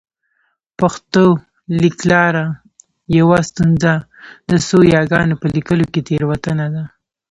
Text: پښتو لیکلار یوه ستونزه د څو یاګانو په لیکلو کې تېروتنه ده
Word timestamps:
پښتو 0.79 1.25
لیکلار 1.81 2.33
یوه 3.19 3.39
ستونزه 3.49 3.93
د 4.49 4.51
څو 4.67 4.77
یاګانو 4.95 5.35
په 5.41 5.47
لیکلو 5.55 5.85
کې 5.93 6.01
تېروتنه 6.07 6.65
ده 6.73 6.83